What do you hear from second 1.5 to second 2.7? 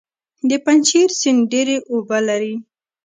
ډیرې اوبه لري